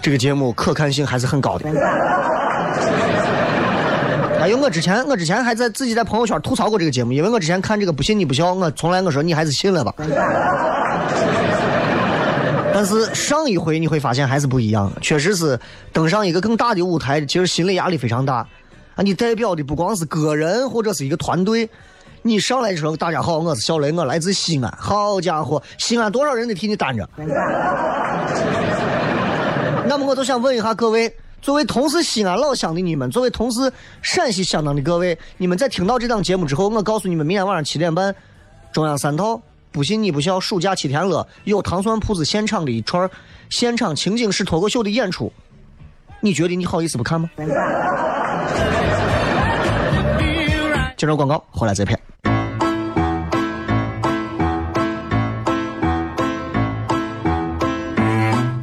[0.00, 1.68] 这个节目可看性还是很高的。
[4.40, 9.92] 哎呦，我之前我之前还在自己在朋友圈吐槽过这个节目，因为我之前看这个不信你不笑，我从来我说你还是信了吧。
[12.80, 15.60] 但是上一回你会发现还是不一样，确实是
[15.92, 18.36] 登上一个更大的舞台，其实心理压力非常大。
[18.94, 21.68] 啊，你代表的不光是个人或者是一个团队，
[22.22, 24.74] 你上来说大家好，我是小雷，我来自西安。
[24.78, 27.06] 好家伙，西安多少人得替你担着。
[29.86, 38.16] 那么我就想问一下各位，作为同是西安老乡的你们，作为同是陕西相当的各位，你们在听到这档节目之后，我告诉你们，明天晚上七点半，
[38.72, 39.38] 中央三套。
[39.72, 43.08] 不信你不笑暑假七天乐有糖蒜铺子现场的一串
[43.48, 45.32] 现场情景式脱口秀的演出
[46.20, 47.30] 你觉得你好意思不看吗？
[50.96, 51.98] 接着广告回来再片。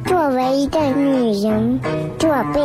[0.04, 1.80] 作为一个女人
[2.16, 2.60] 做弊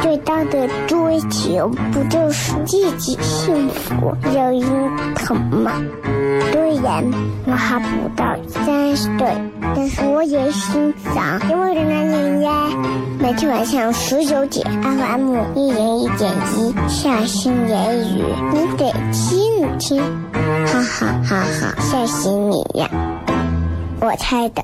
[0.00, 5.72] 最大的追求不就是自己幸福、有人疼吗？
[6.52, 7.04] 虽然
[7.46, 9.26] 我还不到三十岁，
[9.74, 12.68] 但是我也心脏因为人人呀。
[13.18, 20.00] 每天晚上十九点，FM 一零一点一，下心言语，你得听听，
[20.66, 22.88] 哈哈哈哈，吓死你呀！
[24.00, 24.62] 我猜的。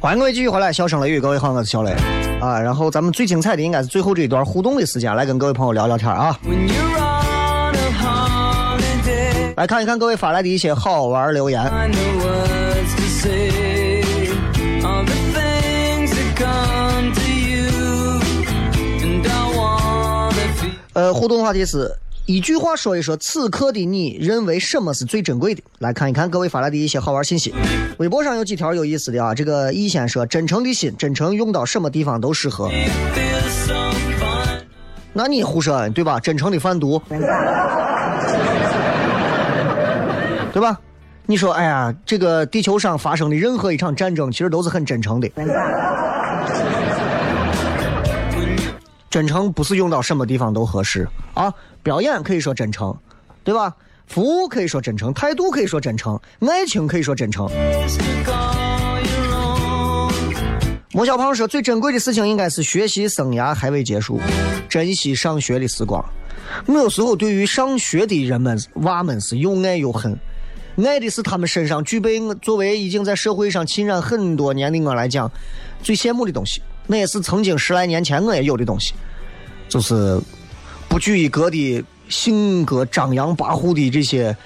[0.00, 1.92] 欢迎各位继续回来，笑声雷雨，各位好，我是小雷
[2.40, 2.58] 啊。
[2.58, 6.36] 然后咱们最精彩的应该是最后这一段互动的时间，来跟各位朋友聊聊天啊。
[9.56, 11.62] 来看一看各位发来的一些好玩留言。
[20.92, 21.94] 呃，互动话题是
[22.26, 25.62] 一句话说一说此刻的你认为什么是最珍贵的？
[25.78, 27.54] 来看一看各位发来的一些好玩信息。
[27.98, 32.68] 微博上有几条有意思的啊，这个易先说：真诚的心，真诚用到什么地方都适合。
[35.12, 36.18] 那你胡说对吧？
[36.18, 37.00] 真诚的贩毒，
[40.52, 40.76] 对吧？
[41.26, 45.30] 你说，哎呀，这个地球上发生的任何一场战争，其实都是很真诚的。
[49.08, 51.52] 真诚不是用到什么地方都合适啊！
[51.82, 52.94] 表演可以说真诚，
[53.44, 53.74] 对吧？
[54.06, 57.48] 服务可以说真诚，态度可以说真诚，爱情可以说真诚。
[60.92, 64.20] 莫小胖说，最珍贵的事情应该是学习生涯还未结束，
[64.68, 66.04] 珍惜上学的时光。
[66.66, 70.18] 我有时候对于上学的人们娃们是又爱又恨，
[70.84, 75.30] 爱的是他们身上具备作为已经在社会上浸染很多年的我来讲
[75.82, 76.62] 最羡慕的东西。
[76.86, 78.94] 那也是曾经十来年前我也有的东西，
[79.68, 80.20] 就是
[80.88, 84.36] 不拘一格的性格张扬跋扈的这些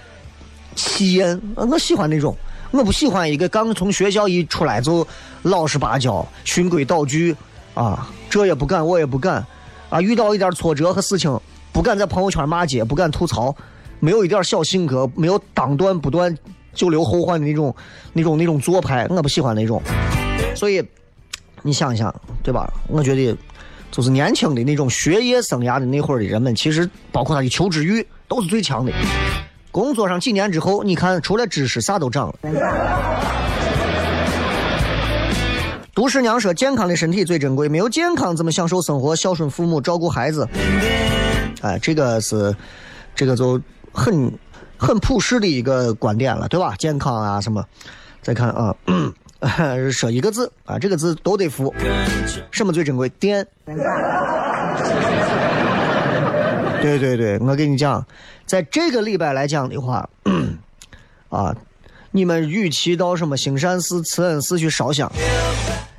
[0.75, 2.35] 气焰，我喜欢那种。
[2.71, 5.07] 我不喜欢一个刚从学校一出来就
[5.43, 7.37] 老实巴交、循规蹈矩
[7.75, 9.45] 啊，这也不敢，我也不敢
[9.89, 10.01] 啊。
[10.01, 11.39] 遇到一点挫折和事情，
[11.73, 13.55] 不敢在朋友圈骂街，不敢吐槽，
[13.99, 16.35] 没有一点小性格，没有当断不断
[16.73, 17.75] 就留后患的那种、
[18.13, 19.83] 那种、那种做派，我不喜欢那种，
[20.55, 20.83] 所以。
[21.63, 22.73] 你想一想，对吧？
[22.89, 23.37] 我觉得，
[23.91, 28.93] 就是年轻的那种学业生涯的那会儿的人们，其实包括他的求知欲都是最强的。
[29.71, 32.35] 工作上几年之后，你看，除了知识，啥都长了。
[35.93, 40.49] 杜十娘说：“健康的身体最珍贵，没有健康怎么享受生活、孝顺父母、照顾孩子？”
[41.61, 42.55] 哎，这个是，
[43.15, 43.61] 这个就
[43.93, 44.33] 很
[44.79, 46.75] 很普世的一个观点了，对吧？
[46.79, 47.63] 健康啊，什么？
[48.23, 48.75] 再看啊。
[48.87, 49.13] 嗯
[49.91, 51.75] 说一个字啊，这个字都得付。
[52.51, 53.09] 什么最珍贵？
[53.09, 53.47] 电。
[56.83, 58.05] 对对对，我跟你讲，
[58.47, 60.09] 在这个礼拜来讲的话，
[61.29, 61.55] 啊，
[62.11, 65.11] 你们与其到什么兴善寺、慈恩寺去烧香，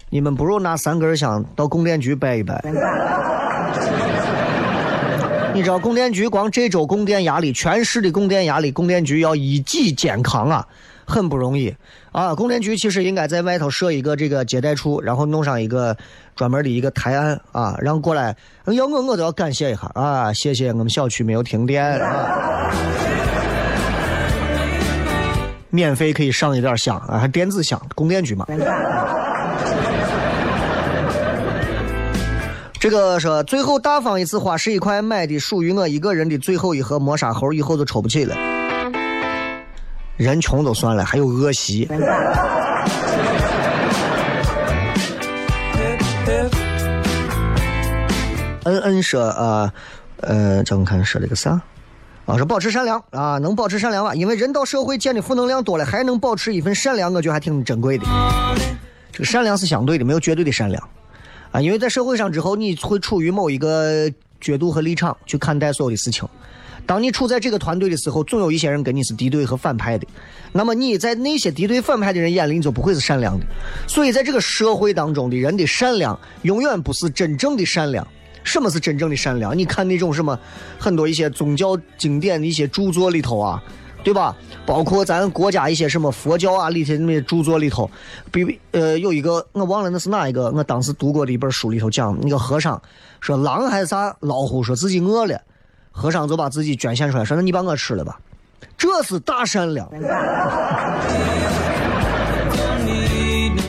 [0.10, 2.60] 你们不如拿三根香到供电局拜一拜。
[5.54, 10.67] 你知道供电局光这周供电压力，全市的供电压力，供电局要一级健康啊。
[11.12, 11.76] 很不容易
[12.13, 12.34] 啊！
[12.34, 15.97] 供电局其实应该在外头设一个这个接待处，然后弄上一个
[16.38, 20.32] 专门的一个台案啊，让过来要我我都要感谢一下啊！
[20.32, 22.71] 谢谢我们小区没有停电，啊，
[25.69, 28.47] 免费可以上一点香啊，还电子香，供电局嘛。
[32.80, 38.61] 这个说最后大方一次花十一块买的属于我一个人的最后一盒磨砂猴，以后就抽不起了。
[40.21, 41.88] 人穷都算了，还有恶习。
[48.65, 49.73] 恩恩说啊，
[50.17, 51.60] 呃，这我看说了个啥？
[52.27, 54.13] 啊，说保持善良啊，能保持善良吧？
[54.13, 58.06] 因为人到社会见的负能量多了，还能保持一份善良，我觉得还挺珍贵的。
[59.12, 60.87] 这个善良是相对的，没有绝对的善良
[61.52, 61.60] 啊。
[61.60, 64.08] 因为在社会上之后，你会处于某一个
[64.39, 66.29] 角度和立场去看待所有的事情。
[66.86, 70.06] 当你处在这个团队的时候，总有一些人跟你是敌对和反派的。
[70.52, 73.46] 那么你在那些敌对反派的人眼里，你就不会是善良的。
[73.88, 78.06] 所以在这个社会当中的人的善良，永远不是真正的善良。
[78.44, 79.58] 什么是真正的善良？
[79.58, 80.38] 你看那种什么，
[80.79, 83.63] 很多一些宗教经典的一些著作里头啊，
[84.04, 84.36] 对吧？
[84.65, 87.90] 包括咱国家一些什么佛教啊里头那些著作里头，
[88.32, 92.82] 比呃有一个我忘了那是哪一个，我当时读过的一本书里头讲，那个和尚
[93.19, 95.40] 说狼还是啥老虎，说自己饿了。
[95.92, 98.17] 和尚就把自己捐献出来，说：“那你把我吃了吧。”
[98.77, 99.87] 这是大善良，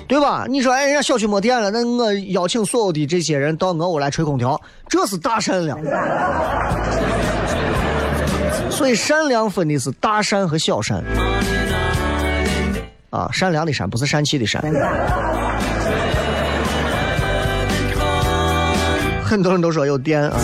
[0.09, 0.47] 对吧？
[0.49, 4.59] 你说，哎，人家小区没电了，那我邀请所有的这些人到我屋来吹空调，
[4.89, 5.79] 这是大善良。
[8.71, 11.05] 所以善良分的是大善和小善。
[13.11, 14.63] 啊，善良的善不是善气的善。
[19.25, 20.39] 很多人都说有电啊，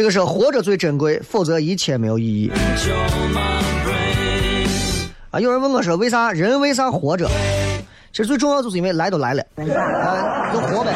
[0.00, 2.50] 这个是活着最珍贵，否则一切没有意义。
[5.30, 7.28] 啊，有人问我说，为啥人为啥活着？
[8.10, 10.94] 其实最重要就是因为来都来了，啊，就活呗，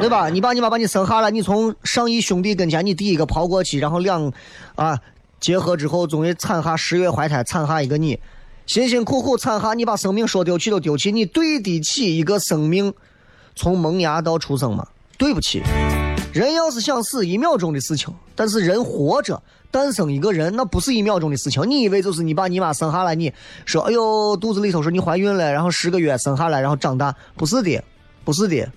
[0.00, 0.30] 对吧？
[0.30, 4.32] 你把你妈把你生下来，你从上亿兄弟跟前，你第一个抛过去，然后两，
[4.74, 4.98] 啊，
[5.38, 8.18] 结合之后，终于产下十月怀胎，产下一个你，
[8.64, 12.94] 辛辛苦苦产下，你把生命说丢弃都丢弃，你对得起一个生命
[13.54, 14.86] 从萌芽到出生吗？
[15.18, 15.62] 对不起，
[16.34, 19.40] 人要是想死，一秒钟的事情，但是人活着。
[19.70, 21.68] 诞生一个人，那不是一秒钟的事情。
[21.68, 23.32] 你以为就是你把你妈生下来，你
[23.64, 27.82] 说哎呦肚子里头说你怀孕了，然后十个月生下来，然后长大，不是的，
[28.24, 28.70] 不是的，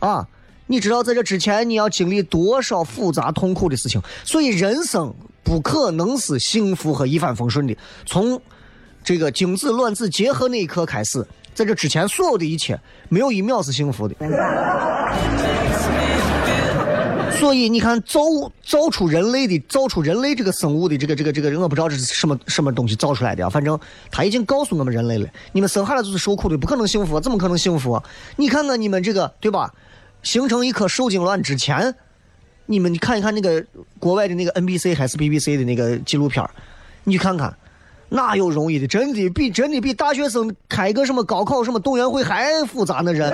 [0.00, 0.28] 啊！
[0.66, 3.98] 你知道在这之前你要经历多少复杂痛苦的事情？
[4.22, 7.74] 所以人生不可能是幸福和一帆风顺的。
[8.04, 8.38] 从
[9.02, 12.78] 这个精子卵子结合那一刻开始，在这之前所有的一切，
[13.08, 14.14] 没有一秒是幸福的。
[17.38, 18.20] 所以你看，造
[18.64, 23.50] 造出人类的，造出人类这个生物的这个这个这个，我不知道这是什么什么东西造出来的啊。
[23.50, 23.78] 反正
[24.10, 28.02] 他已经告诉我们人类了，你们生下来就是受苦的，不可能幸福，怎么可能幸福？
[28.36, 29.72] 你看看你们这个，对吧？
[30.22, 31.94] 形成一颗受精卵之前，
[32.66, 33.62] 你们你看一看那个
[33.98, 36.42] 国外的那个 NBC 还是 BBC 的那个纪录片
[37.02, 37.54] 你看看，
[38.08, 38.86] 哪有容易的？
[38.86, 43.12] 真的比真的比大学生开个什么高考什么动员会还复杂呢？
[43.12, 43.30] 人。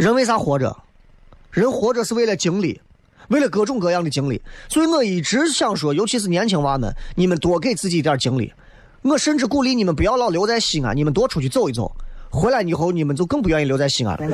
[0.00, 0.74] 人为啥活着？
[1.50, 2.80] 人活着是为了经历，
[3.28, 4.40] 为了各种各样的经历。
[4.66, 8.50] 所以我一直想说，尤其是年轻娃们，你们多给自己一点经历。
[9.02, 11.94] 我甚至鼓励你们不要老留在西安，你们多出去走一走。
[12.30, 14.26] 回来以后，你们就更不愿意留在西安了。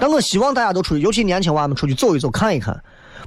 [0.00, 2.80] 但我希望大家都出去，尤其年轻娃们出去走一走，看一看。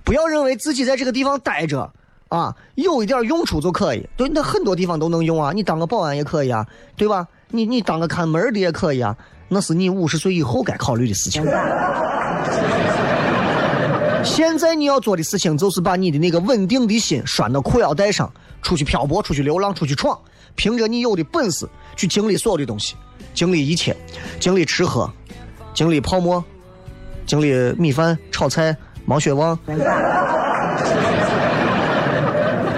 [0.06, 1.92] 不要认为自己在这个地方待着
[2.30, 4.08] 啊，有一点用处就可以。
[4.16, 6.66] 对，那很多地方都能用啊，你当个保安也可以啊，
[6.96, 7.28] 对吧？
[7.52, 9.16] 你你当个看门的也可以啊，
[9.48, 11.44] 那是你五十岁以后该考虑的事情。
[14.24, 18.32] 现在你要做的事情就是把你的那个稳定的心拴到裤腰带上，
[18.62, 20.20] 出去漂泊，出去流浪，出去闯，
[20.56, 22.96] 凭着你有的本事去经历所有的东西，
[23.34, 23.96] 经历一切，
[24.40, 25.10] 经历吃喝，
[25.74, 26.44] 经历泡沫，
[27.26, 28.76] 经历米饭炒菜
[29.06, 29.58] 毛血旺，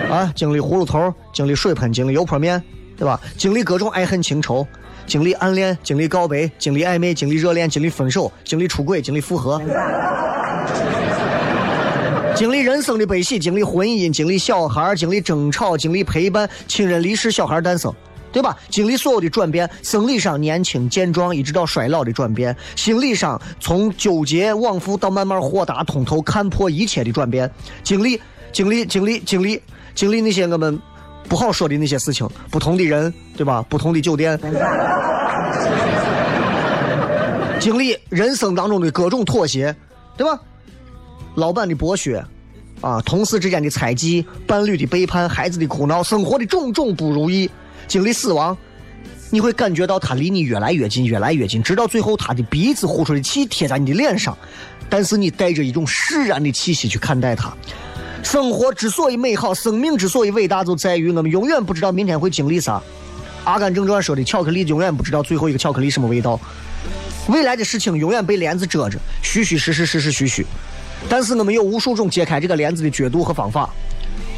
[0.09, 2.63] 啊，经历葫芦头，经历水盆，经历油泼面。
[3.01, 3.19] 对吧？
[3.35, 4.67] 经历各种爱恨情仇，
[5.07, 9.59] 经历暗恋，经历告白，经历暧昧，经历热恋，经历分手，经历出轨，经历复合，
[12.37, 17.91] 经历人生的悲喜，经历婚姻，经历小孩，经历争吵，经历陪伴，亲人离世，小孩诞生，
[18.31, 18.55] 对吧？
[18.69, 27.49] 经历所有的转变，生理上年轻健壮，一直到衰老的转变；心理上从纠结往复到慢慢豁达通透，看破一切的转变。
[27.81, 28.21] 经历，
[28.51, 29.59] 经历，经历，经历，
[29.95, 30.79] 经历那些我们。
[31.31, 33.65] 不好说的那些事情，不同的人，对吧？
[33.69, 34.37] 不同的酒店，
[37.57, 39.73] 经历人生当中的各种妥协，
[40.17, 40.37] 对吧？
[41.35, 42.21] 老板的剥削，
[42.81, 47.49] 啊，同事之间的猜忌，伴侣的背叛，孩子的哭闹，生活的种种不如意，
[47.87, 48.57] 经历死亡，
[49.29, 54.37] 你会感觉到他离你越来越近，越来越近，直到最后他的鼻子呼出的气贴在你的脸上，
[54.89, 57.55] 但是你带着一种释然的气息去看待他。
[58.23, 62.77] 生活之所以美好，生命之所以伟大，就在于我们永远不知道明天会经历啥。
[63.43, 66.39] 《阿甘正传》说的，巧克力永远不知道最后一个巧克力什么味道。
[67.27, 70.45] 未来的事情永远被帘子遮着，虚虚实实，实实虚虚。
[71.09, 73.69] 但是我们有无数种揭开这个帘子的角度和方法。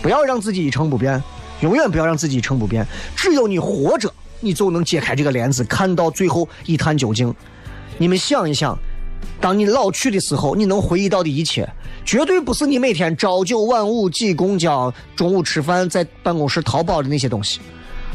[0.01, 1.21] 不要让自己一成不变，
[1.61, 2.85] 永远不要让自己一成不变。
[3.15, 7.33] 只有你活着，你就能揭开这个帘子，看到最后一探究竟。
[7.97, 8.77] 你们想一想，
[9.39, 11.67] 当你老去的时候，你能回忆到的一切。
[12.05, 17.61] 绝对不是你每天朝九晚五挤公交、中午吃饭在办公室淘宝的那些东西，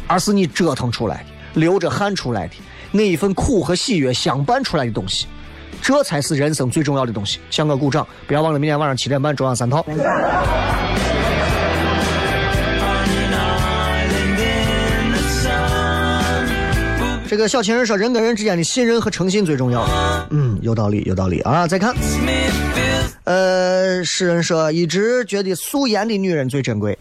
[0.07, 2.55] 而是你折腾出来的、流着汗出来的
[2.93, 5.27] 那一份苦和喜悦相伴出来的东西，
[5.81, 7.39] 这才是人生最重要的东西。
[7.51, 8.07] 向我鼓掌！
[8.27, 9.83] 不要忘了明天晚上七点半中央三套。
[17.29, 19.87] 这个小情人说，人跟人之间的信任和诚信最重要。
[20.31, 21.67] 嗯，有道理，有道理啊！
[21.67, 21.95] 再看。
[23.25, 26.97] 呃，诗人说，一直觉得素颜的女人最珍贵。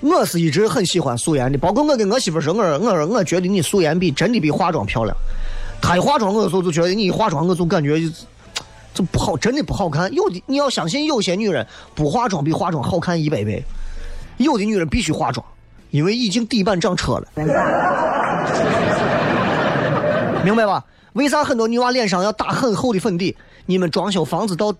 [0.00, 5.16] 我是一直很喜欢素颜的，包括我跟我媳妇说，我说我说我觉得你素颜比真的比化妆漂亮。
[5.80, 8.00] 她一化妆，我就就觉得你一化妆，我就感觉
[8.92, 10.12] 就不好，真的不好看。
[10.12, 13.62] 有的你要相信，有些女人不化妆比化妆好看一百倍，
[14.38, 15.46] 有的女人必须化妆，
[15.90, 17.26] 因为已经底板长车了，
[20.44, 20.84] 明白吧？
[21.14, 23.36] 为啥很多女娃脸上要打很厚的粉底？
[23.66, 24.72] 你们装修房子到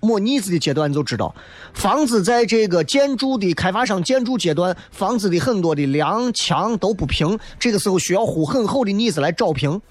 [0.00, 1.34] 抹腻子的阶段，你就知道，
[1.74, 9.80] 房子在这个建筑的开发商建筑阶段，房子的很多的梁墙都不平，这个时候需要糊很厚的腻子来找平。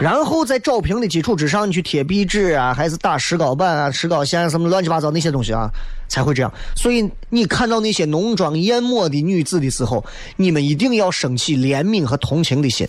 [0.00, 5.70] 然后在找平的基础之上，你去贴壁纸啊，还是打石膏板啊、石膏线什么乱七八糟那些东西啊，
[6.06, 6.52] 才会这样。
[6.74, 10.04] 所以你看到那些浓妆艳抹的女子的时候，
[10.36, 12.86] 你们一定要升起怜悯和同情的心，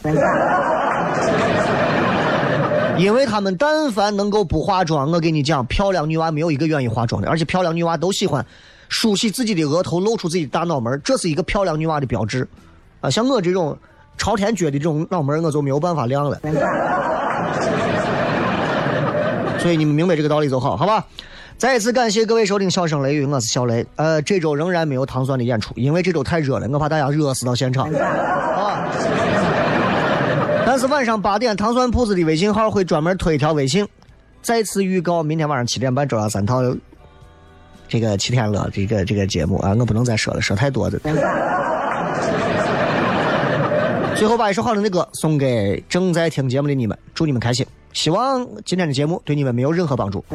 [2.97, 8.45] 因为他们但凡能够不化妆，我给你讲，漂亮女娃没有一个愿意化妆的，而且漂亮女娃都喜欢
[8.89, 12.47] 梳起自己的额头，露出自己的大脑门，这是一个漂亮女娃的标志。
[12.99, 13.77] 啊，像我这种。
[14.17, 16.39] 朝天撅的这种脑门我就没有办法亮了。
[19.59, 21.05] 所以你们明白这个道理就好，好吧？
[21.57, 23.83] 再一次感谢各位收听《笑声雷雨》，我是小雷。
[23.95, 27.89] 呃，这周仍然没有糖酸的演出，因为这周太热了，我怕大家热死到现场。
[27.97, 28.87] 啊！
[30.65, 33.87] 但是晚上八点，糖酸铺子的微信号会专门推一条微信，
[34.43, 36.61] 再次预告明天晚上七点半周二三套
[37.87, 40.99] 这个七天乐这个这个节目啊，我不能再说了，说太多的。
[44.17, 47.63] 最后把一首好听的歌送给正在听节目的你们，祝你们开心。
[47.93, 50.25] 希望今天的节目对你们没有任何帮助。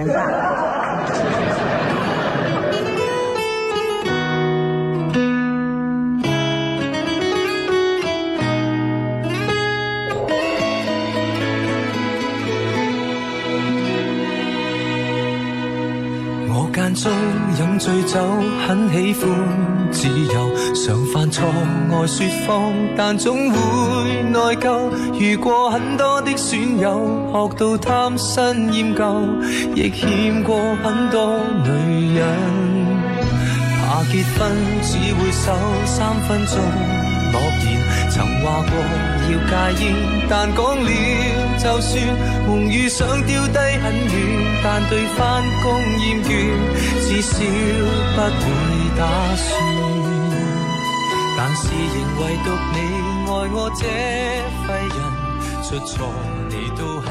[17.58, 18.20] 饮醉酒，
[18.66, 19.28] 很喜欢
[19.90, 21.44] 自由，常犯错
[21.90, 24.90] 爱说谎，但总会内疚。
[25.18, 29.04] 遇过很多的损友，学到贪新厌旧，
[29.74, 32.26] 亦欠过很多女人。
[33.84, 34.50] 怕结婚
[34.82, 35.52] 只会守
[35.84, 36.58] 三分钟
[37.32, 37.80] 诺言，
[38.10, 38.72] 曾话过。
[39.30, 39.94] 要戒烟，
[40.28, 40.90] 但讲了
[41.62, 41.94] 就算，
[42.48, 44.12] 梦遇想丢低很远，
[44.64, 46.28] 但对返工厌倦，
[47.00, 47.38] 至少
[48.16, 48.44] 不会
[48.98, 49.00] 打
[49.36, 49.46] 算。
[51.38, 52.76] 但是仍唯独你
[53.28, 53.80] 爱我这
[54.66, 54.98] 废人，
[55.62, 56.12] 出错
[56.48, 57.06] 你都肯